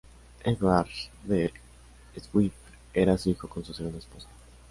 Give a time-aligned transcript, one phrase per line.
[0.43, 0.89] Edward
[1.27, 1.51] D.
[2.17, 2.55] Swift
[2.91, 4.27] era su hijo con su segunda esposa.